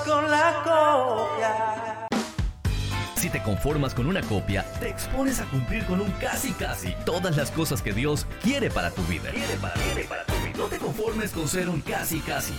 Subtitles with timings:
[0.00, 2.06] con la copia.
[3.16, 7.36] Si te conformas con una copia, te expones a cumplir con un casi casi todas
[7.36, 9.30] las cosas que Dios quiere para tu vida.
[9.30, 10.52] Quiere para, quiere para tu vida.
[10.58, 12.54] No te conformes con ser un casi casi.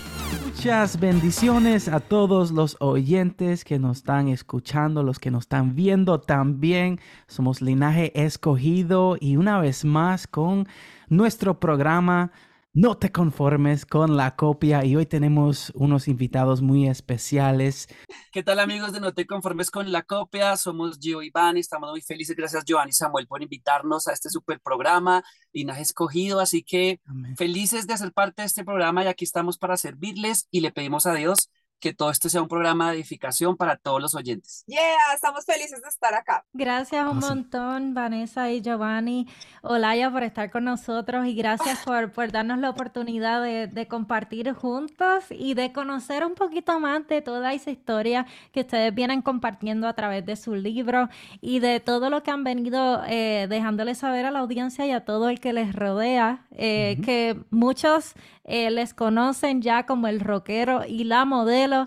[0.46, 6.20] Muchas bendiciones a todos los oyentes que nos están escuchando, los que nos están viendo
[6.20, 7.00] también.
[7.28, 10.68] Somos Linaje Escogido y una vez más con
[11.08, 12.32] nuestro programa
[12.78, 17.90] no te conformes con la copia y hoy tenemos unos invitados muy especiales.
[18.32, 20.56] ¿Qué tal amigos de No te conformes con la copia?
[20.58, 22.36] Somos Gio y Iván y estamos muy felices.
[22.36, 25.24] Gracias Giovanni y Samuel por invitarnos a este super programa,
[25.54, 26.40] Linaje Escogido.
[26.40, 27.02] Así que
[27.36, 31.08] felices de hacer parte de este programa y aquí estamos para servirles y le pedimos
[31.08, 31.50] a Dios
[31.80, 34.64] que todo esto sea un programa de edificación para todos los oyentes.
[34.68, 36.46] Yeah, estamos felices de estar acá.
[36.54, 39.28] Gracias un montón, Vanessa y Giovanni,
[39.62, 44.54] Olaya, por estar con nosotros y gracias por, por darnos la oportunidad de, de, compartir
[44.54, 49.88] juntos y de conocer un poquito más de toda esa historia que ustedes vienen compartiendo
[49.88, 51.10] a través de su libro
[51.42, 55.06] y de todo lo que han venido eh, dejándoles saber a la audiencia y a
[55.06, 58.14] todo el que les rodea, eh, que muchos
[58.48, 61.86] eh, les conocen ya como el rockero y la modelo.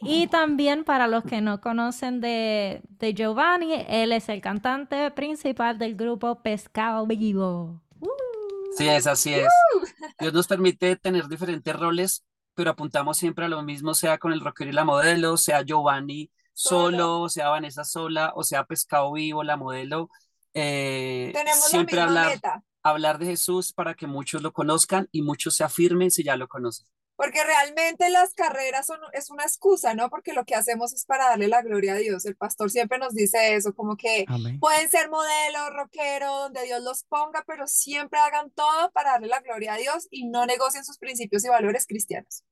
[0.00, 5.78] Y también para los que no conocen de, de Giovanni, él es el cantante principal
[5.78, 7.80] del grupo Pescado Vivo.
[8.76, 9.48] Sí, es así es.
[10.18, 14.40] Dios nos permite tener diferentes roles, pero apuntamos siempre a lo mismo, sea con el
[14.40, 19.56] rockero y la modelo, sea Giovanni solo, sea Vanessa sola, o sea Pescado Vivo, la
[19.56, 20.10] modelo.
[20.54, 22.64] Eh, Tenemos siempre la misma hablar, meta.
[22.90, 26.48] Hablar de Jesús para que muchos lo conozcan y muchos se afirmen si ya lo
[26.48, 26.86] conocen.
[27.16, 30.08] Porque realmente las carreras son, es una excusa, ¿no?
[30.08, 32.24] Porque lo que hacemos es para darle la gloria a Dios.
[32.26, 34.60] El pastor siempre nos dice eso, como que Amén.
[34.60, 39.40] pueden ser modelos, rockeros, donde Dios los ponga, pero siempre hagan todo para darle la
[39.40, 42.44] gloria a Dios y no negocien sus principios y valores cristianos.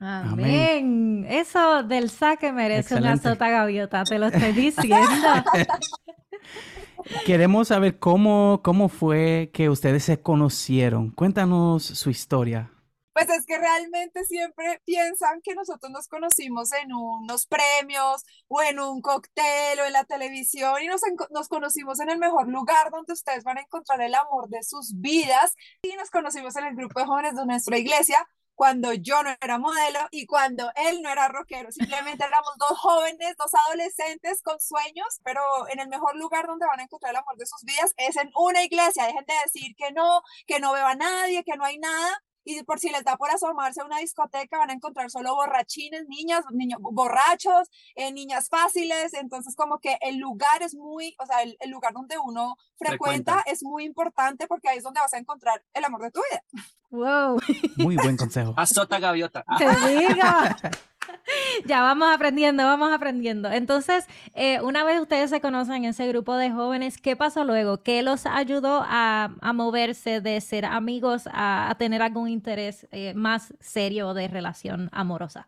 [0.00, 1.26] Amén.
[1.28, 4.98] Eso del saque merece una sota gaviota, te lo estoy diciendo.
[7.26, 11.10] Queremos saber cómo, cómo fue que ustedes se conocieron.
[11.10, 12.72] Cuéntanos su historia.
[13.12, 18.78] Pues es que realmente siempre piensan que nosotros nos conocimos en unos premios o en
[18.78, 21.00] un cóctel o en la televisión y nos,
[21.30, 25.00] nos conocimos en el mejor lugar donde ustedes van a encontrar el amor de sus
[25.00, 28.24] vidas y nos conocimos en el grupo de jóvenes de nuestra iglesia
[28.58, 31.70] cuando yo no era modelo y cuando él no era rockero.
[31.70, 36.80] Simplemente éramos dos jóvenes, dos adolescentes con sueños, pero en el mejor lugar donde van
[36.80, 39.06] a encontrar el amor de sus vidas es en una iglesia.
[39.06, 42.62] Dejen de decir que no, que no veo a nadie, que no hay nada y
[42.62, 46.44] por si les da por asomarse a una discoteca, van a encontrar solo borrachines, niñas,
[46.50, 49.14] niños borrachos, eh, niñas fáciles.
[49.14, 53.32] Entonces, como que el lugar es muy, o sea, el, el lugar donde uno frecuenta,
[53.34, 53.50] Frecuenta.
[53.50, 56.42] es muy importante porque ahí es donde vas a encontrar el amor de tu vida.
[56.90, 57.38] Wow,
[57.76, 58.54] Muy buen consejo.
[58.56, 59.44] Azota Gaviota.
[59.58, 60.22] Te digo.
[61.66, 63.50] Ya vamos aprendiendo, vamos aprendiendo.
[63.50, 67.82] Entonces, eh, una vez ustedes se conocen en ese grupo de jóvenes, ¿qué pasó luego?
[67.82, 73.14] ¿Qué los ayudó a, a moverse de ser amigos a, a tener algún interés eh,
[73.14, 75.46] más serio de relación amorosa?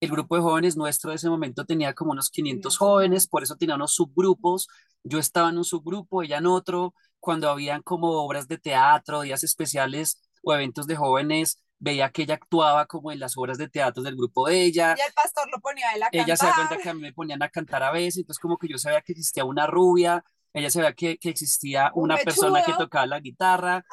[0.00, 3.56] El grupo de jóvenes nuestro de ese momento tenía como unos 500 jóvenes, por eso
[3.56, 4.68] tenía unos subgrupos.
[5.02, 6.94] Yo estaba en un subgrupo, ella en otro.
[7.20, 12.34] Cuando habían como obras de teatro, días especiales o eventos de jóvenes, veía que ella
[12.34, 14.94] actuaba como en las obras de teatro del grupo de ella.
[14.98, 17.00] Y el pastor lo ponía a él a Ella se da cuenta que a mí
[17.00, 20.24] me ponían a cantar a veces, entonces como que yo sabía que existía una rubia,
[20.52, 23.84] ella sabía que, que existía Un una persona que tocaba la guitarra,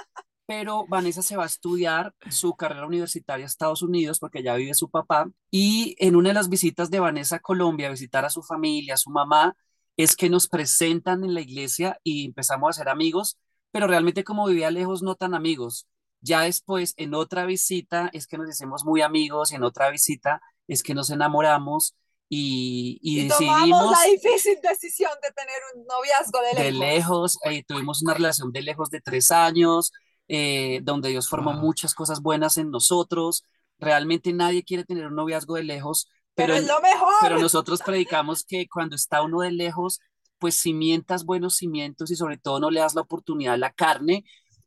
[0.45, 4.73] pero Vanessa se va a estudiar su carrera universitaria a Estados Unidos porque allá vive
[4.73, 8.29] su papá y en una de las visitas de Vanessa a Colombia, a visitar a
[8.29, 9.55] su familia, a su mamá,
[9.97, 13.37] es que nos presentan en la iglesia y empezamos a ser amigos,
[13.71, 15.87] pero realmente como vivía lejos, no tan amigos.
[16.25, 20.41] Ya después, en otra visita, es que nos hicimos muy amigos, y en otra visita
[20.67, 21.95] es que nos enamoramos
[22.29, 26.79] y, y Y tomamos decidimos la difícil decisión de tener un noviazgo de de lejos.
[26.79, 29.91] lejos, eh, tuvimos una relación de lejos de tres años,
[30.27, 31.61] eh, donde Dios formó Wow.
[31.61, 33.43] muchas cosas buenas en nosotros.
[33.79, 37.13] Realmente nadie quiere tener un noviazgo de lejos, Pero pero, es lo mejor.
[37.19, 39.99] pero nosotros predicamos que cuando está uno de lejos,
[40.39, 44.25] pues cimientas buenos cimientos y sobre todo no le das la oportunidad a la carne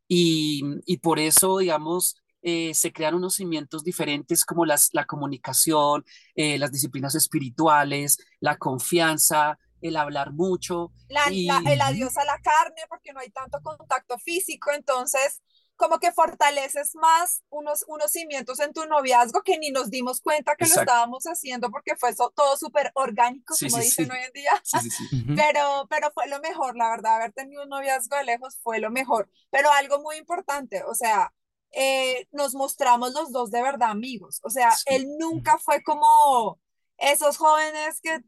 [0.08, 6.04] y, y por eso, digamos, eh, se crean unos cimientos diferentes como las, la comunicación,
[6.34, 10.92] eh, las disciplinas espirituales, la confianza, el hablar mucho.
[11.08, 15.42] la, Y- la- el adiós a la carne porque no hay tanto contacto físico, entonces
[15.78, 20.56] como que fortaleces más unos, unos cimientos en tu noviazgo que ni nos dimos cuenta
[20.56, 20.80] que Exacto.
[20.80, 24.10] lo estábamos haciendo porque fue so- todo súper orgánico, Sí, como sí, dicen sí.
[24.10, 25.04] hoy en día, Sí, sí, sí.
[25.22, 25.34] Ujú.
[25.36, 28.90] pero, pero fue lo mejor, la verdad, haber tenido un noviazgo de lejos fue lo
[28.90, 31.32] mejor, pero algo muy importante, o sea,
[31.70, 34.84] eh, nos mostramos los dos de verdad amigos, o sea, Sí.
[34.88, 36.60] él nunca fue como
[36.96, 38.20] esos jóvenes que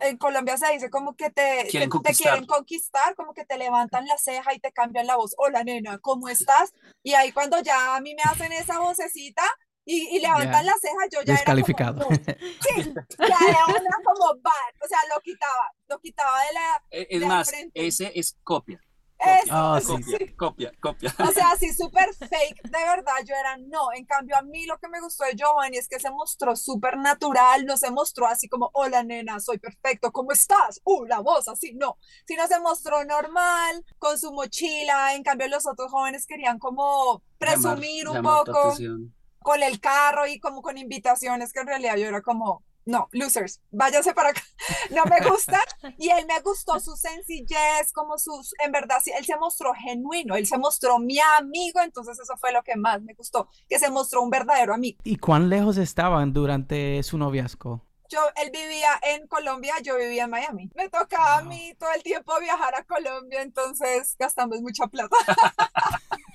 [0.00, 4.06] en Colombia se dice como que te, Quieren te- quieren conquistar, como que te levantan
[4.06, 5.34] la ceja y te cambian la voz.
[5.38, 6.72] Hola, nena, ¿cómo estás?
[7.02, 9.42] Y ahí cuando ya a mí me hacen esa vocecita
[9.84, 10.72] y, y levantan Ya.
[10.72, 12.00] la ceja, yo ya Descalificado.
[12.00, 16.40] era como, no, sí, ya era una como bad, o sea, lo quitaba, lo quitaba
[16.42, 17.86] de la, Eh, Es de más, frente.
[17.86, 18.80] ese es copia.
[19.18, 20.34] Eso, sí.
[20.36, 21.28] Copia, copia, copia.
[21.28, 23.92] O sea, así súper fake, de verdad, yo era no.
[23.94, 26.96] En cambio, a mí lo que me gustó de Giovanni es que se mostró súper
[26.98, 30.80] natural, no se mostró así como, hola nena, soy perfecto, ¿cómo estás?
[30.84, 31.96] Uh, la voz así, no.
[32.26, 35.14] Sino se mostró normal, con su mochila.
[35.14, 38.68] En cambio, los otros jóvenes querían como presumir Llamar- un llamar poco
[39.40, 43.60] con el carro y como con invitaciones que en realidad yo era como, no, losers,
[43.70, 44.42] váyanse para acá,
[44.90, 45.60] no me gusta.
[45.98, 50.36] Y él me gustó su sencillez, como sus, en verdad, sí, él se mostró genuino,
[50.36, 53.90] él se mostró mi amigo, entonces eso fue lo que más me gustó, que se
[53.90, 54.98] mostró un verdadero amigo.
[55.04, 57.84] ¿Y cuán lejos estaban durante su noviazgo?
[58.08, 60.70] Yo, él vivía en Colombia, yo vivía en Miami.
[60.76, 65.16] Me tocaba a mí todo el tiempo viajar a Colombia, entonces gastamos mucha plata.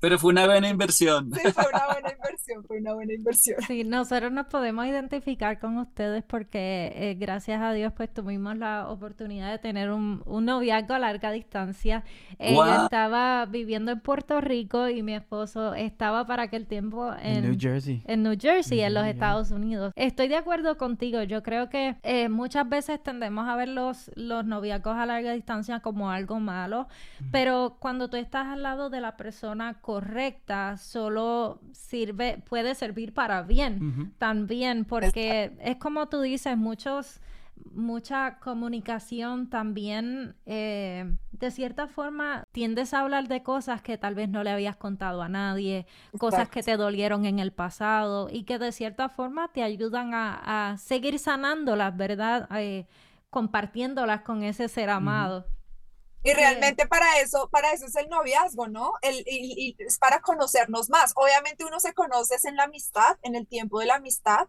[0.00, 1.30] Pero fue una buena inversión.
[1.34, 3.56] Sí, fue una buena inversión, fue una buena inversión.
[3.66, 8.88] Sí, nosotros nos podemos identificar con ustedes porque eh, gracias a Dios pues tuvimos la
[8.88, 12.04] oportunidad de tener un, un noviazgo a larga distancia.
[12.38, 17.56] Ella estaba viviendo en Puerto Rico y mi esposo estaba para aquel tiempo En New
[17.58, 18.02] Jersey.
[18.06, 19.10] en New Jersey, en los.
[19.10, 19.92] Estados Unidos.
[19.96, 21.22] Estoy de acuerdo contigo.
[21.22, 25.80] Yo creo que eh, muchas veces tendemos a ver los, los noviazgos a larga distancia
[25.80, 26.86] como algo malo,
[27.32, 33.42] pero cuando tú estás al lado de la persona correcta, solo sirve, puede servir para
[33.42, 37.20] bien también, porque es como tú dices, muchos,
[37.72, 44.28] mucha comunicación también, eh, de cierta forma, tiendes a hablar de cosas que tal vez
[44.28, 45.86] no le habías contado a nadie,
[46.20, 50.70] cosas que te dolieron en el pasado y que de cierta forma te ayudan a,
[50.70, 52.48] a seguir sanándolas, ¿verdad?
[52.54, 52.86] Eh,
[53.28, 55.46] compartiéndolas con ese ser amado.
[56.22, 58.92] Y realmente para eso, para eso es el noviazgo, ¿no?
[59.02, 61.12] El, y, y es para conocernos más.
[61.16, 64.46] Obviamente uno se conoce en la amistad, en el tiempo de la amistad,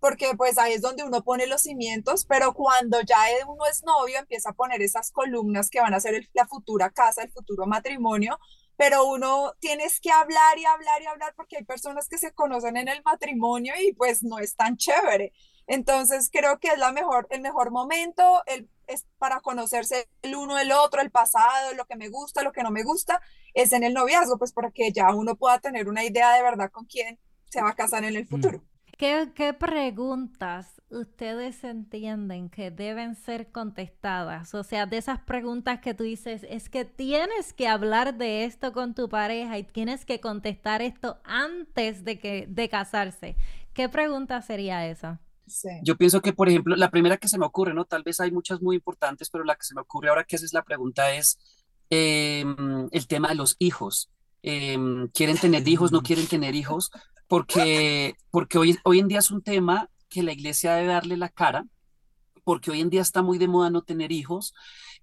[0.00, 4.18] porque pues ahí es donde uno pone los cimientos, pero cuando ya uno es novio
[4.18, 7.66] empieza a poner esas columnas que van a ser el- la futura casa, el futuro
[7.66, 8.38] matrimonio,
[8.76, 12.76] pero uno tienes que hablar y hablar y hablar porque hay personas que se conocen
[12.76, 15.32] en el matrimonio y pues no es tan chévere.
[15.68, 20.58] Entonces creo que es la mejor, el mejor momento el, es para conocerse el uno
[20.58, 23.20] el otro, el pasado, lo que me gusta, lo que no me gusta,
[23.54, 26.70] es en el noviazgo, pues para que ya uno pueda tener una idea de verdad
[26.70, 27.18] con quién
[27.50, 28.62] se va a casar en el futuro.
[28.98, 34.54] ¿Qué, qué preguntas ustedes entienden que deben ser contestadas?
[34.54, 38.72] O sea, de esas preguntas que tú dices, es que tienes que hablar de esto
[38.72, 43.36] con tu pareja y tienes que contestar esto antes de que de casarse.
[43.72, 45.20] ¿Qué pregunta sería esa?
[45.84, 47.84] Yo pienso que, por ejemplo, la primera que se me ocurre, ¿no?
[47.84, 50.52] Tal vez hay muchas muy importantes, pero la que se me ocurre ahora que haces
[50.52, 51.38] la pregunta es
[51.90, 54.10] em, el tema de los hijos.
[54.42, 55.92] Em, ¿quieren tener hijos?
[55.92, 56.90] ¿No quieren tener hijos?
[57.28, 61.28] Porque, porque hoy, hoy en día es un tema que la iglesia debe darle la
[61.28, 61.64] cara,
[62.44, 64.52] porque hoy en día está muy de moda no tener hijos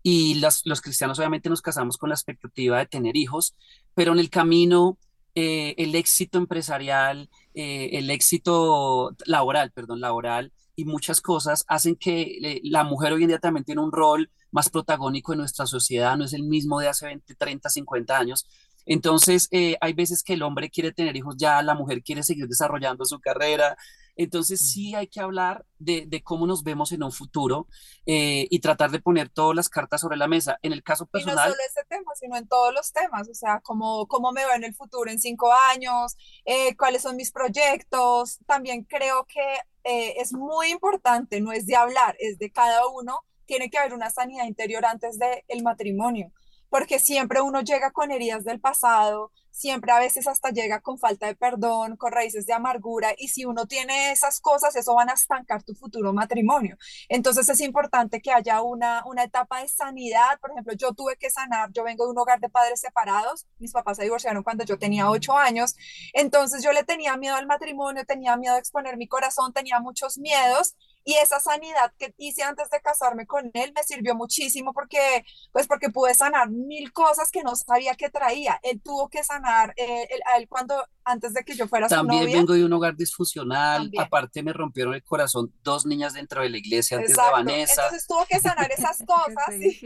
[0.03, 3.55] y las- los cristianos obviamente nos casamos con la expectativa de tener hijos,
[3.95, 4.97] pero en el camino
[5.35, 12.21] eh, el éxito empresarial, eh, el éxito laboral, perdón, laboral y muchas cosas hacen que
[12.41, 16.15] eh, la mujer hoy en día también tiene un rol más protagónico en nuestra sociedad,
[16.15, 18.45] no es el mismo de hace 20, 30, 50 años.
[18.85, 22.47] Entonces, eh, hay veces que el hombre quiere tener hijos ya, la mujer quiere seguir
[22.47, 23.77] desarrollando su carrera.
[24.21, 27.69] Entonces, sí hay que hablar de, de cómo nos vemos en un futuro
[28.05, 30.59] eh, y tratar de poner todas las cartas sobre la mesa.
[30.61, 33.33] En el caso Y no personal, solo ese tema, sino en todos los temas, o
[33.33, 37.31] sea, cómo, cómo me veo en el futuro en cinco años, eh, cuáles son mis
[37.31, 38.39] proyectos.
[38.45, 39.39] También creo que
[39.85, 43.21] eh, es muy importante, no es de hablar, es de cada uno.
[43.45, 46.33] Tiene que haber una sanidad interior antes del matrimonio,
[46.69, 51.27] porque siempre uno llega con heridas del pasado, siempre a veces hasta llega con falta
[51.27, 55.13] de perdón, con raíces de amargura, y si uno tiene esas cosas, eso van a
[55.13, 56.77] estancar tu futuro matrimonio.
[57.09, 60.39] Entonces es importante que haya una, una etapa de sanidad.
[60.39, 63.71] Por ejemplo, yo tuve que sanar, yo vengo de un hogar de padres separados, mis
[63.73, 65.75] papás se divorciaron cuando yo tenía ocho años,
[66.13, 70.17] entonces yo le tenía miedo al matrimonio, tenía miedo de exponer mi corazón, tenía muchos
[70.17, 70.75] miedos.
[71.09, 75.65] Y esa sanidad que hice antes de casarme con él me sirvió muchísimo porque, pues
[75.65, 78.59] porque pude sanar mil cosas que no sabía que traía.
[78.61, 81.95] Él tuvo que sanar, eh, él, a él cuando, antes de que yo fuera su
[81.95, 82.37] También novia.
[82.37, 84.03] vengo de un hogar disfuncional, También.
[84.03, 87.37] aparte me rompieron el corazón dos niñas dentro de la iglesia antes de Exacto.
[87.37, 87.85] Vanessa.
[87.85, 89.79] Entonces tuvo que sanar esas ¿Qué cosas y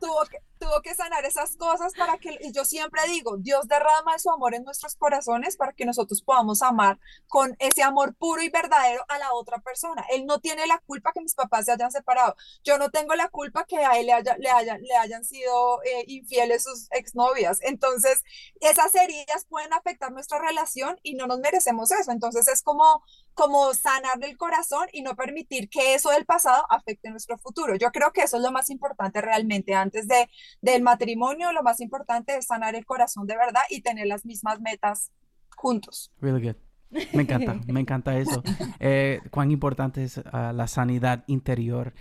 [0.00, 4.18] tuvo que, tuvo que sanar esas cosas para que, y yo siempre digo, Dios derrama
[4.18, 6.98] su amor en nuestros corazones para que nosotros podamos amar
[7.28, 10.04] con ese amor puro y verdadero a la otra persona.
[10.10, 12.34] Él no tiene tiene la culpa que mis papás se hayan separado.
[12.64, 15.82] Yo no tengo la culpa que a él le, haya, le, hayan, le hayan sido
[15.84, 17.60] eh, infieles sus exnovias.
[17.62, 18.22] Entonces,
[18.60, 22.10] esas heridas pueden afectar nuestra relación y no nos merecemos eso.
[22.10, 27.10] Entonces, es como, como sanar el corazón y no permitir que eso del pasado afecte
[27.10, 27.76] nuestro futuro.
[27.76, 29.74] Yo creo que eso es lo más importante realmente.
[29.74, 30.28] Antes de,
[30.60, 34.60] del matrimonio, lo más importante es sanar el corazón de verdad y tener las mismas
[34.60, 35.12] metas
[35.56, 36.12] juntos.
[36.20, 36.67] Really good.
[36.90, 38.42] Me encanta, me encanta eso.
[38.80, 41.94] Eh, cuán importante es uh, la sanidad interior.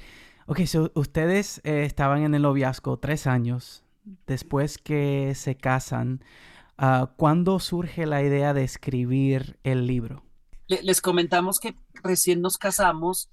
[0.46, 3.84] Ok, so ustedes eh, estaban en el noviazgo tres años.
[4.26, 6.24] Después que se casan,
[6.80, 10.24] uh, ¿cuándo surge la idea de escribir el libro?
[10.68, 13.30] Les comentamos que recién nos casamos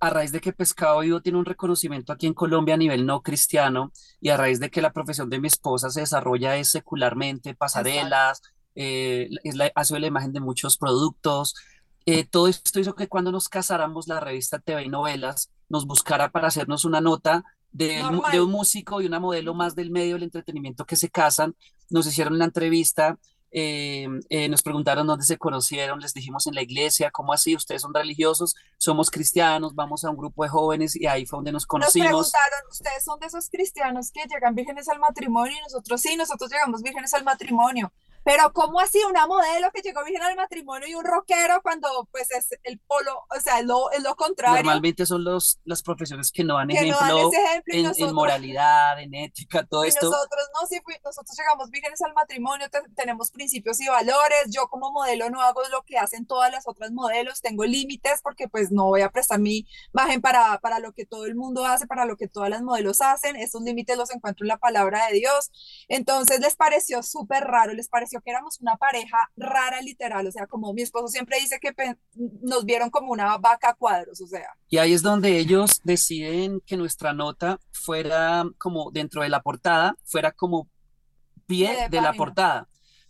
[0.00, 3.22] a raíz de que Pescado Vivo tiene un reconocimiento aquí en Colombia a nivel no
[3.22, 7.54] cristiano y a raíz de que la profesión de mi esposa se desarrolla es secularmente,
[7.54, 8.42] pasarelas,
[8.80, 11.54] eh, es la, ha sido la imagen de muchos productos.
[12.06, 16.30] Eh, todo esto hizo que cuando nos casáramos la revista TV y Novelas nos buscara
[16.30, 20.22] para hacernos una nota de, de un músico y una modelo más del medio del
[20.22, 21.56] entretenimiento que se casan.
[21.90, 23.18] Nos hicieron la entrevista
[23.50, 27.56] eh, eh, nos preguntaron dónde se conocieron, les dijimos en la iglesia, ¿cómo así?
[27.56, 31.52] Ustedes son religiosos, somos cristianos, vamos a un grupo de jóvenes y ahí fue donde
[31.52, 32.10] nos conocimos.
[32.10, 35.56] Nos preguntaron, ¿ustedes son de esos cristianos que llegan vírgenes al matrimonio?
[35.56, 37.90] Y nosotros sí, nosotros llegamos vírgenes al matrimonio.
[38.28, 42.30] Pero ¿cómo así una modelo que llegó virgen al matrimonio y un rockero cuando pues
[42.30, 44.56] es el polo, o sea, es lo, es lo contrario?
[44.56, 48.14] Normalmente son los, las profesiones que no dan ejemplo, no dan ejemplo en, nosotros, en,
[48.14, 50.10] moralidad, en ética, todo y esto.
[50.10, 54.92] Nosotros no, sí, nosotros llegamos vírgenes al matrimonio, te, tenemos principios y valores, yo como
[54.92, 58.84] modelo no hago lo que hacen todas las otras modelos, tengo límites porque pues no
[58.84, 62.18] voy a prestar mi imagen para, para lo que todo el mundo hace, para lo
[62.18, 65.50] que todas las modelos hacen, esos límites los encuentro en la palabra de Dios.
[65.88, 70.46] Entonces les pareció súper raro, les pareció que éramos una pareja rara literal, o sea,
[70.46, 71.72] como mi esposo siempre dice que
[72.42, 74.48] nos vieron como una vaca a cuadros, o sea.
[74.68, 79.96] Y ahí es donde ellos deciden que nuestra nota fuera como dentro de la portada,
[80.04, 80.68] fuera como
[81.46, 82.68] pie de, de la portada.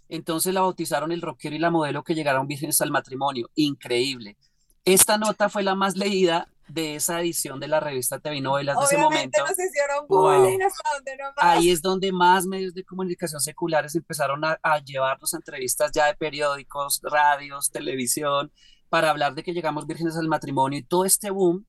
[0.09, 3.51] Entonces la bautizaron el rockero y la modelo que llegaron vírgenes al matrimonio.
[3.55, 4.37] Increíble.
[4.85, 8.85] Esta nota fue la más leída de esa edición de la revista TV Novelas de
[8.85, 9.41] ese momento.
[9.41, 10.67] Nos hicieron bullying wow.
[10.67, 11.37] hasta donde no más.
[11.39, 16.07] Ahí es donde más medios de comunicación seculares empezaron a, a llevarnos a entrevistas ya
[16.07, 18.53] de periódicos, radios, televisión,
[18.89, 21.67] para hablar de que llegamos vírgenes al matrimonio y todo este boom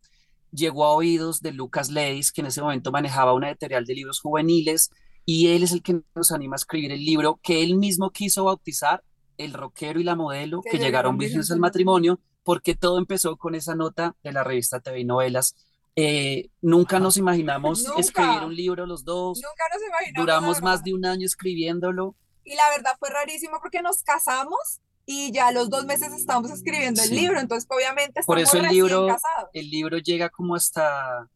[0.51, 4.19] llegó a oídos de Lucas Leis, que en ese momento manejaba una editorial de libros
[4.19, 4.89] juveniles,
[5.25, 8.45] y él es el que nos anima a escribir el libro que él mismo quiso
[8.45, 9.03] bautizar
[9.37, 13.55] El rockero y la modelo que, que llegaron vírgenes al matrimonio, porque todo empezó con
[13.55, 15.55] esa nota de la revista TV Novelas.
[15.95, 17.99] Eh, nunca nos imaginamos ¿Nunca?
[17.99, 19.37] escribir un libro los dos.
[19.41, 20.25] Nunca nos imaginamos.
[20.25, 22.15] Duramos más de un año escribiéndolo.
[22.45, 27.01] Y la verdad fue rarísimo porque nos casamos y ya los dos meses estamos escribiendo
[27.01, 27.15] el Sí.
[27.15, 29.49] libro, entonces obviamente estamos Por eso el recién libro, casados.
[29.53, 31.27] el libro llega como hasta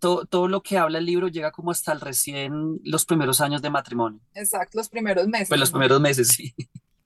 [0.00, 3.62] todo, todo lo que habla el libro llega como hasta el recién los primeros años
[3.62, 4.20] de matrimonio.
[4.34, 5.48] Exacto, los primeros meses.
[5.48, 6.54] Pues los primeros meses, sí.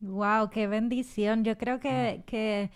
[0.00, 1.44] Wow, qué bendición.
[1.44, 2.70] Yo creo que, que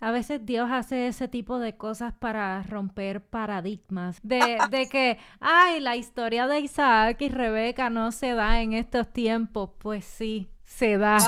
[0.00, 4.18] a veces Dios hace ese tipo de cosas para romper paradigmas.
[4.22, 9.12] De, de que, ay, la historia de Isaac y Rebeca no se da en estos
[9.12, 9.70] tiempos.
[9.78, 11.18] Pues sí, se da.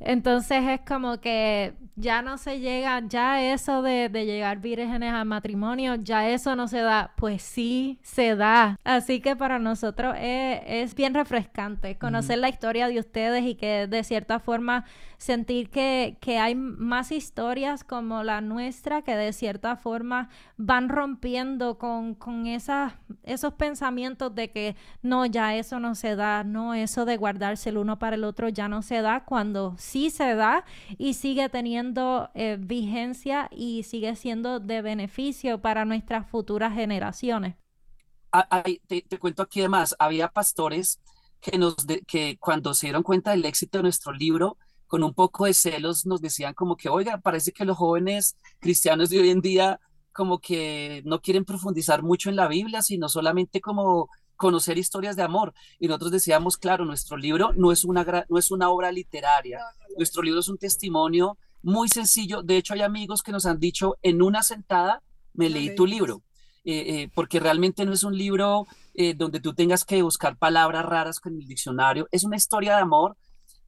[0.00, 5.26] Entonces es como que ya no se llega, ya eso de, de llegar vírgenes al
[5.26, 7.12] matrimonio, ya eso no se da.
[7.16, 8.80] Pues sí, se da.
[8.82, 13.86] Así que para nosotros es, es bien refrescante conocer la historia de ustedes y que
[13.86, 14.86] de cierta forma
[15.18, 21.78] sentir que, que hay más historias como la nuestra que de cierta forma van rompiendo
[21.78, 27.04] con, con esas, esos pensamientos de que no, ya eso no se da, no, eso
[27.04, 30.64] de guardarse el uno para el otro ya no se da, cuando sí se da
[30.96, 37.56] y sigue teniendo eh, vigencia y sigue siendo de beneficio para nuestras futuras generaciones.
[38.32, 41.00] Ah, ay, te, te cuento aquí además, había pastores
[41.40, 44.56] que, nos que cuando se dieron cuenta del éxito de nuestro libro,
[44.86, 49.10] con un poco de celos nos decían como que, oiga, parece que los jóvenes cristianos
[49.10, 49.80] de hoy en día
[50.12, 54.08] como que no quieren profundizar mucho en la Biblia, sino solamente como
[54.44, 55.54] conocer historias de amor.
[55.80, 59.64] Y nosotros decíamos, claro, nuestro libro no es una, no es una obra literaria, No,
[59.64, 59.96] no, no.
[59.96, 62.42] nuestro libro es un testimonio muy sencillo.
[62.42, 65.00] De hecho, hay amigos que nos han dicho, en una sentada,
[65.32, 66.20] me leí tu libro.
[66.66, 70.84] Eh, eh, porque realmente no es un libro eh, donde tú tengas que buscar palabras
[70.84, 72.06] raras con el diccionario.
[72.10, 73.16] Es una historia de amor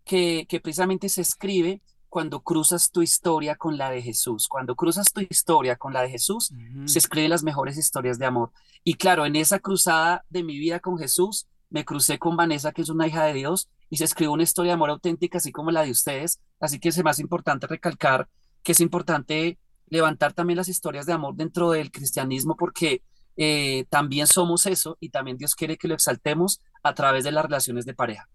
[0.05, 1.81] que, que precisamente se escribe
[2.17, 4.49] cuando cruzas tu historia con la de Jesús.
[4.49, 6.89] Cuando cruzas tu historia con la de Jesús, Ujú.
[6.89, 8.53] se escriben las mejores historias de amor.
[8.85, 12.81] Y claro, en esa cruzada de mi vida con Jesús, me crucé con Vanessa, que
[12.81, 15.71] es una hija de Dios, y se escribió una historia de amor auténtica, así como
[15.71, 16.41] la de ustedes.
[16.59, 18.31] Así que es más importante recalcar
[18.63, 19.59] que es importante
[19.89, 23.03] levantar también las historias de amor dentro del cristianismo porque
[23.37, 27.45] eh, también somos eso y también Dios quiere que lo exaltemos a través de las
[27.45, 28.27] relaciones de pareja.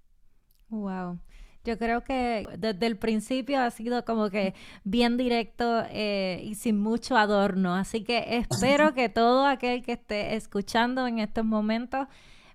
[0.70, 1.20] Wow.
[1.64, 6.80] Yo creo que desde el principio ha sido como que bien directo eh, y sin
[6.80, 7.76] mucho adorno.
[7.76, 12.08] Así que espero que todo aquel que esté escuchando en estos momentos,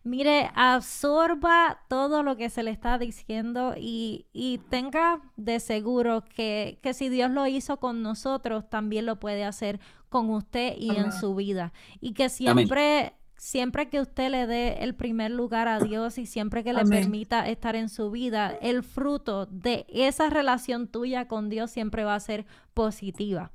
[0.03, 6.81] mire, absorba todo lo que se le está diciendo y, y tenga de seguro que,
[6.83, 11.13] que, si Dios lo hizo con nosotros, también lo puede hacer con usted y en
[11.13, 11.73] su vida.
[12.01, 16.65] Y que siempre siempre que usted le dé el primer lugar a Dios y siempre
[16.65, 21.71] que le permita estar en su vida, el fruto de esa relación tuya con Dios
[21.71, 23.53] siempre va a ser positiva.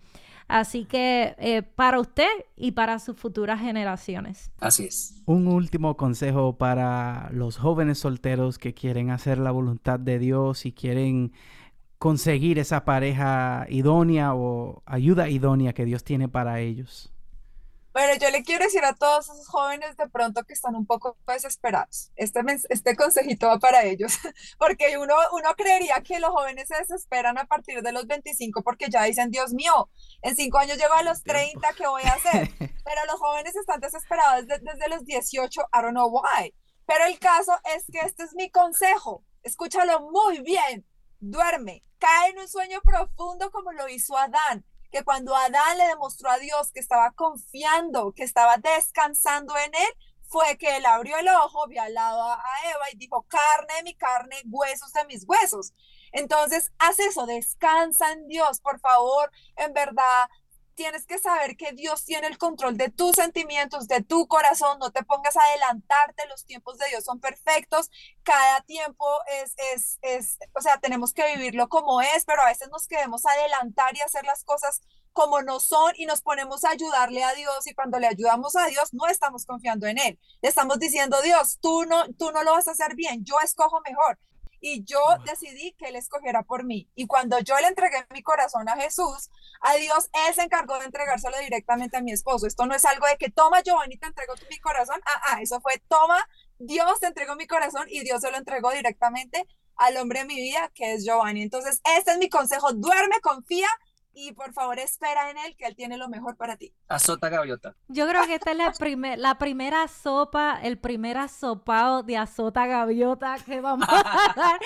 [0.48, 4.52] Así que eh, para usted y para sus futuras generaciones.
[4.60, 5.22] Así es.
[5.26, 10.74] Un último consejo para los jóvenes solteros que quieren hacer la voluntad de Dios y
[10.74, 11.32] quieren
[11.98, 17.11] conseguir esa pareja idónea o ayuda idónea que Dios tiene para ellos.
[17.94, 21.18] Bueno, yo le quiero decir a todos esos jóvenes de pronto que están un poco
[21.28, 22.12] desesperados.
[22.16, 24.14] Este, este consejito va para ellos,
[24.58, 28.90] porque uno, uno creería que los jóvenes se desesperan a partir de los 25 porque
[28.90, 29.90] ya dicen, Dios mío,
[30.22, 32.50] en cinco años llego a los 30, ¿qué voy a hacer?
[32.60, 36.54] Pero los jóvenes están desesperados desde, desde los 18, I don't know why.
[36.86, 40.86] Pero el caso es que este es mi consejo, escúchalo muy bien,
[41.20, 46.30] duerme, cae en un sueño profundo como lo hizo Adán que cuando Adán le demostró
[46.30, 49.94] a Dios que estaba confiando, que estaba descansando en él,
[50.32, 53.84] fue que él abrió el ojo, vio al lado a Eva y dijo, carne de
[53.84, 55.74] mi carne, huesos de mis huesos.
[56.14, 60.30] Entonces, haz eso, descansa en Dios, por favor, en verdad,
[60.76, 64.92] tienes que saber que Dios tiene el control de tus sentimientos, de tu corazón, no
[64.92, 67.90] te pongas a adelantarte, los tiempos de Dios son perfectos,
[68.24, 69.06] cada tiempo
[69.44, 73.26] es, es, es, o sea, tenemos que vivirlo como es, pero a veces nos queremos
[73.26, 74.82] adelantar y hacer las cosas
[75.14, 78.68] como no son y nos ponemos a ayudarle a Dios y cuando le ayudamos a
[78.68, 82.52] Dios no estamos confiando en Él, le estamos diciendo, Dios, tú no, tú no lo
[82.52, 84.18] vas a hacer bien, yo escojo mejor
[84.62, 86.88] y yo decidí que Él escogiera por mí.
[86.96, 90.86] Y cuando yo le entregué mi corazón a Jesús, a Dios, Él se encargó de
[90.86, 92.46] entregárselo directamente a mi esposo.
[92.46, 95.02] Esto no es algo de que toma Giovanni, te entrego mi corazón.
[95.06, 96.18] Ah, ah, eso fue toma,
[96.60, 100.36] Dios te entregó mi corazón y Dios se lo entregó directamente al hombre de mi
[100.36, 101.42] vida, que es Giovanni.
[101.42, 103.68] Entonces, este es mi consejo, duerme, confía
[104.14, 106.74] y por favor espera en él que él tiene lo mejor para ti.
[106.88, 107.76] Azota gaviota.
[107.88, 112.68] Yo creo que esta es la, primer, la primera sopa, el primer asopado de azota
[112.68, 114.60] gaviota que vamos a dar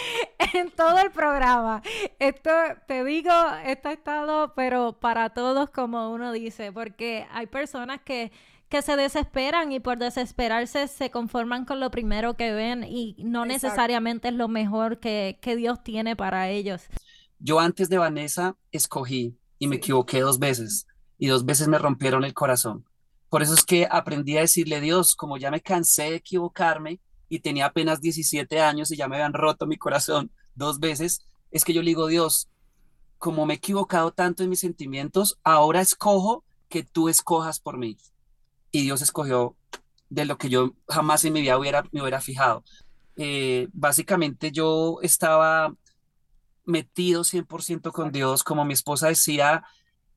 [0.53, 1.81] en todo el programa.
[2.19, 2.51] Esto,
[2.87, 3.33] te digo,
[3.65, 8.31] esto ha estado, pero para todos, como uno dice, porque hay personas que
[8.69, 13.45] que se desesperan y por desesperarse se conforman con lo primero que ven y no
[13.45, 16.87] necesariamente es lo mejor que, que Dios tiene para ellos.
[17.39, 22.23] Yo antes de Vanessa escogí y me equivoqué dos veces y dos veces me rompieron
[22.23, 22.85] el corazón.
[23.29, 27.39] Por eso es que aprendí a decirle, Dios, como ya me cansé de equivocarme y
[27.39, 31.73] tenía apenas 17 años y ya me habían roto mi corazón dos veces, es que
[31.73, 32.49] yo le digo, Dios,
[33.17, 37.97] como me he equivocado tanto en mis sentimientos, ahora escojo que tú escojas por mí.
[38.71, 39.55] Y Dios escogió
[40.09, 42.63] de lo que yo jamás en mi vida hubiera, me hubiera fijado.
[43.17, 45.73] Eh, básicamente yo estaba
[46.65, 49.63] metido 100% con Dios, como mi esposa decía,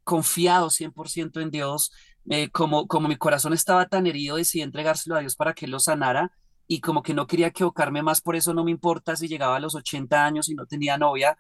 [0.04, 1.92] confiado 100% en Dios,
[2.30, 5.80] eh, como, como mi corazón estaba tan herido, decidí entregárselo a Dios para que lo
[5.80, 6.32] sanara
[6.66, 9.60] y como que no quería equivocarme más, por eso no me importa si llegaba a
[9.60, 11.36] los 80 años y no tenía novia,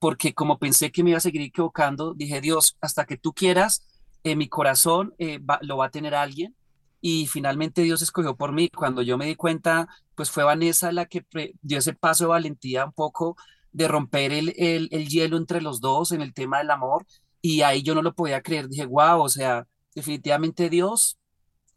[0.00, 3.86] porque como pensé que me iba a seguir equivocando, dije, Dios, hasta que tú quieras,
[4.24, 6.56] eh, mi corazón eh, lo va a tener alguien.
[7.00, 8.68] Y finalmente Dios escogió por mí.
[8.68, 11.24] Cuando yo me di cuenta, pues fue Vanessa la que
[11.60, 13.36] dio ese paso de valentía un poco
[13.72, 17.06] de romper el, el, el, hielo entre los dos en el tema del amor
[17.40, 21.18] y ahí yo no lo podía creer, dije, wow, o sea, definitivamente Dios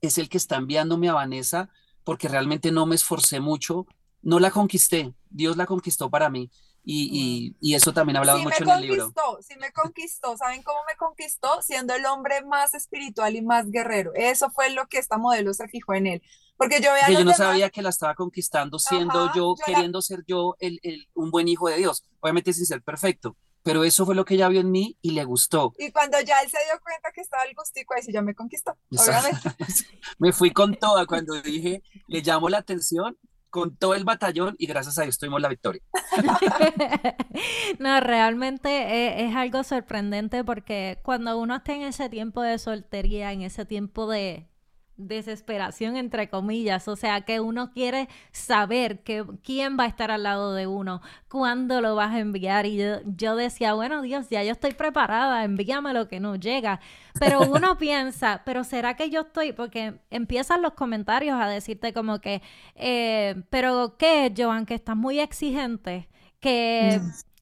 [0.02, 1.70] es el que está enviándome a Vanessa
[2.04, 3.88] porque realmente no me esforcé mucho,
[4.22, 6.50] no la conquisté, Dios la conquistó para mí.
[6.88, 9.12] Y, y, y, eso también hablaba mucho en el libro.
[9.42, 11.60] Sí me conquistó, ¿saben cómo me conquistó?
[11.64, 14.12] Siendo el hombre más espiritual y más guerrero.
[14.14, 16.22] Eso fue lo que esta modelo se fijó en él.
[16.58, 20.56] Porque yo veía yo no sabía que la estaba conquistando siendo yo, queriendo ser yo
[20.60, 24.26] el, el, un buen hijo de Dios, obviamente sin ser perfecto, pero eso fue lo
[24.26, 25.74] que ella vio en mí y le gustó.
[25.80, 28.36] Y cuando ya él se dio cuenta que estaba el gustico, ahí sí ya me
[28.36, 29.50] conquistó, obviamente.
[30.20, 33.18] me fui con toda cuando dije, le llamo la atención,
[33.56, 35.82] con todo el batallón y gracias a Dios tuvimos la victoria.
[37.80, 43.44] no, realmente es, algo sorprendente porque cuando uno está en ese tiempo de soltería, en
[43.44, 44.50] ese tiempo de,
[44.98, 50.24] desesperación entre comillas, o sea que uno quiere saber que, quién va a estar al
[50.24, 52.66] lado de uno, cuándo lo vas a enviar.
[52.66, 56.80] Y yo, yo decía, bueno Dios, ya yo estoy preparada, envíame lo que no llega,
[57.20, 62.20] pero uno piensa, pero será que yo estoy, porque empiezan los comentarios a decirte como
[62.20, 62.42] que,
[62.76, 66.08] eh, pero qué, Joan, que estás muy exigente,
[66.40, 67.02] que...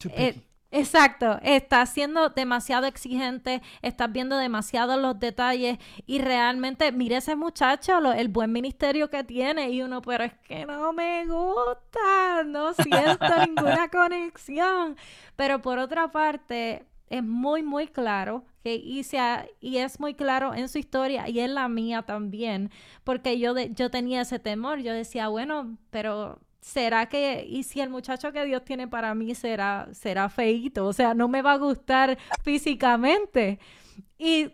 [0.09, 0.41] Eh,
[0.75, 8.11] Exacto, estás siendo demasiado exigente, estás viendo demasiado los detalles y realmente, mire ese muchacho,
[8.11, 13.25] el buen ministerio que tiene y uno, pero es que no me gusta, no siento
[13.45, 14.97] ninguna conexión.
[15.35, 19.19] Pero por otra parte, es muy, muy claro que hice
[19.59, 22.71] y es muy claro en su historia y en la mía también,
[23.03, 27.89] porque yo, yo tenía ese temor, yo decía, bueno, pero ¿será que, y si el
[27.89, 30.85] muchacho que Dios tiene para mí será, será feíto?
[30.85, 33.59] O sea, no me va a gustar físicamente.
[34.17, 34.51] Y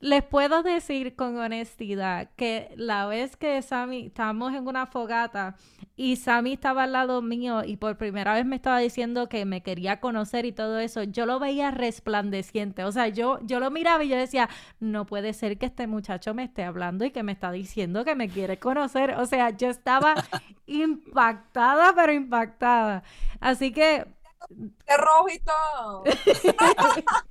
[0.00, 5.56] les puedo decir con honestidad que la vez que Sammy, estábamos en una fogata
[5.98, 9.64] y Sammy estaba al lado mío y por primera vez me estaba diciendo que me
[9.64, 12.84] quería conocer y todo eso, yo lo veía resplandeciente.
[12.84, 16.34] O sea, yo, yo lo miraba y yo decía, no puede ser que este muchacho
[16.34, 19.16] me esté hablando y que me está diciendo que me quiere conocer.
[19.18, 20.14] O sea, yo estaba
[20.66, 23.02] impactada, pero impactada.
[23.40, 24.06] Así que...
[24.48, 26.04] De rojo y todo.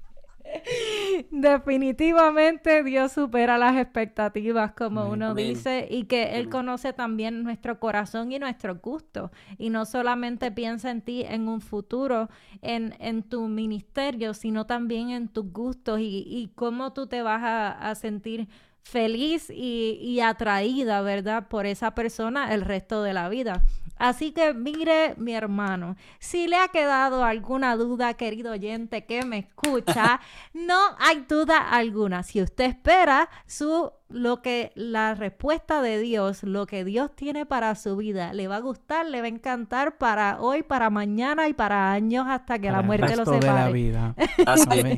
[1.32, 8.32] Definitivamente Dios supera las expectativas, como uno dice, y que Él conoce también nuestro corazón
[8.32, 9.32] y nuestro gusto.
[9.58, 12.30] Y no solamente piensa en ti en un futuro,
[12.62, 17.44] en, en tu ministerio, sino también en tus gustos y, y cómo tú te vas
[17.44, 18.48] a, a sentir
[18.88, 21.48] feliz y, y, atraída, ¿verdad?
[21.48, 23.64] Por esa persona el resto de la vida.
[23.98, 29.40] Así que mire, mi hermano, si le ha quedado alguna duda, querido oyente que me
[29.40, 30.22] escucha,
[30.54, 32.24] no hay duda alguna.
[32.24, 37.76] Si usted espera su lo que la respuesta de Dios, lo que Dios tiene para
[37.76, 41.54] su vida, le va a gustar, le va a encantar para hoy, para mañana y
[41.54, 43.48] para años hasta que la muerte lo separe.
[43.48, 44.16] la vida.
[44.46, 44.98] Así es.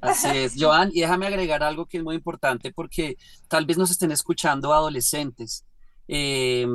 [0.00, 3.16] Así es, Joan, y déjame agregar algo que es muy importante porque
[3.48, 5.64] tal vez nos estén escuchando adolescentes.
[6.06, 6.66] Eh,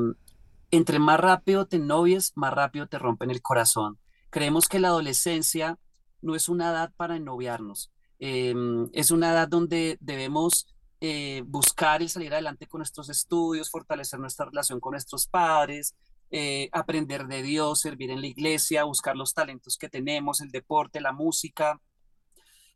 [0.72, 3.98] entre más rápido te novies, más rápido te rompen el corazón.
[4.30, 5.80] Creemos que la adolescencia
[6.22, 10.68] no es una edad para ennoviarnos, em, es una edad donde debemos
[11.02, 15.96] eh, buscar y salir adelante con nuestros estudios, fortalecer nuestra relación con nuestros padres,
[16.32, 21.00] eh, aprender de Dios, servir en la iglesia, buscar los talentos que tenemos, el deporte,
[21.00, 21.80] la música,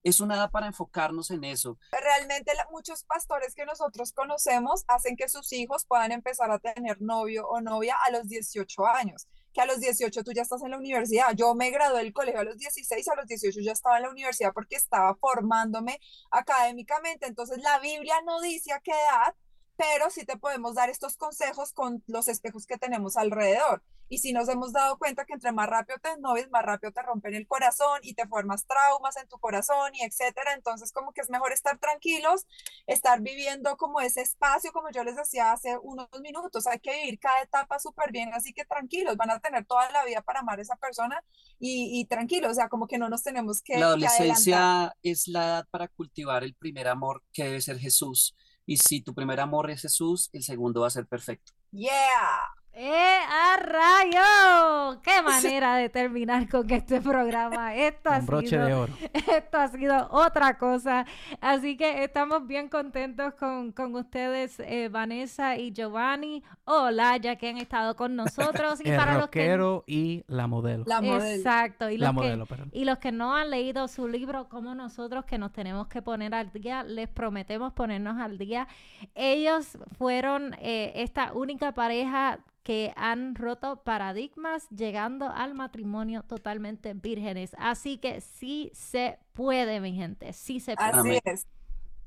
[0.04, 1.78] es una edad para enfocarnos en eso.
[1.92, 7.48] Realmente muchos pastores que nosotros conocemos hacen que sus hijos puedan empezar a tener novio
[7.48, 10.78] o novia a los 18 años, que a los 18 tú ya estás en la
[10.78, 11.34] universidad.
[11.36, 14.10] Yo me gradué del colegio a los 16, a los 18 ya estaba en la
[14.10, 16.00] universidad porque estaba formándome
[16.32, 17.28] académicamente.
[17.28, 19.36] Entonces la Biblia no dice a qué edad,
[19.82, 23.82] pero sí te podemos dar estos consejos con los espejos que tenemos alrededor.
[24.10, 27.02] Y si nos hemos dado cuenta que entre más rápido te novies, más rápido te
[27.02, 30.54] rompen el corazón y te formas traumas en tu corazón y etcétera.
[30.54, 32.46] Entonces, como que es mejor estar tranquilos,
[32.86, 36.68] estar viviendo como ese espacio, como yo les decía hace unos minutos.
[36.68, 40.06] Hay que vivir cada etapa súper bien, así que tranquilos, van a tener toda la
[40.06, 41.24] vida para amar a esa persona
[41.58, 43.80] y, y tranquilos, o sea, como que no nos tenemos que.
[43.80, 48.36] La adolescencia es la edad para cultivar el primer amor que debe ser Jesús.
[48.66, 51.54] Y si tu primer amor es Jesús, el segundo va a ser perfecto.
[51.72, 52.61] Yeah.
[52.74, 55.02] ¡Eh, a rayo!
[55.02, 57.76] ¡Qué manera de terminar con este programa!
[57.76, 61.06] Esto ha, sido, esto ha sido otra cosa.
[61.42, 66.44] Así que estamos bien contentos con, con ustedes, eh, Vanessa y Giovanni.
[66.64, 68.80] Hola, ya que han estado con nosotros.
[68.84, 69.84] Y El para los que...
[69.86, 70.86] y la modelo.
[70.88, 71.26] La modelo.
[71.26, 71.90] Exacto.
[71.90, 75.26] Y los, la modelo, que, y los que no han leído su libro, como nosotros,
[75.26, 78.68] que nos tenemos que poner al día, les prometemos ponernos al día.
[79.14, 87.56] Ellos fueron eh, esta única pareja que han roto paradigmas llegando al matrimonio totalmente vírgenes.
[87.58, 90.90] Así que sí se puede, mi gente, sí se puede.
[90.90, 91.48] Así es.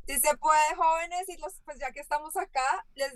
[0.06, 3.14] Sí se puede, jóvenes, y los, pues ya que estamos acá, les,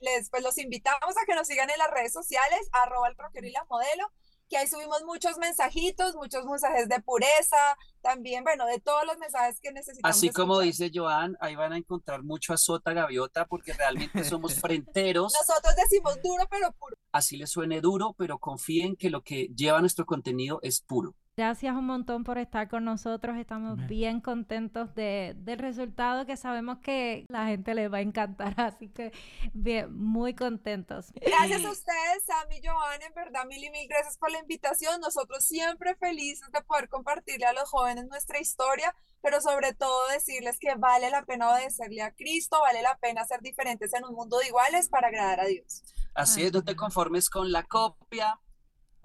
[0.00, 3.46] les, pues los invitamos a que nos sigan en las redes sociales, arroba el rockero
[3.46, 4.12] y la modelo,
[4.48, 9.60] que ahí subimos muchos mensajitos, muchos mensajes de pureza, también, bueno, de todos los mensajes
[9.60, 10.16] que necesitamos.
[10.16, 15.32] Así como dice Joan, ahí van a encontrar mucho azota gaviota porque realmente somos frenteros.
[15.32, 16.96] Nosotros decimos duro pero puro.
[17.12, 21.14] Así les suene duro, pero confíen que lo que lleva nuestro contenido es puro.
[21.38, 23.36] Gracias un montón por estar con nosotros.
[23.36, 28.54] Estamos bien contentos de, del resultado que sabemos que la gente les va a encantar.
[28.58, 29.12] Así que
[29.52, 31.12] bien, muy contentos.
[31.20, 33.02] Gracias a ustedes, Sammy y Joan.
[33.02, 34.98] En verdad, mil y mil gracias por la invitación.
[35.02, 40.58] Nosotros siempre felices de poder compartirle a los jóvenes nuestra historia, pero sobre todo decirles
[40.58, 44.38] que vale la pena obedecerle a Cristo, vale la pena ser diferentes en un mundo
[44.38, 45.82] de iguales para agradar a Dios.
[46.14, 48.40] Así es, no te conformes con la copia